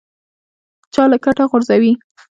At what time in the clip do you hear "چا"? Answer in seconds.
0.93-1.03